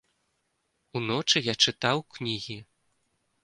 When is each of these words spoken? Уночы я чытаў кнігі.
Уночы 1.01 1.37
я 1.51 1.57
чытаў 1.67 1.97
кнігі. 2.17 2.59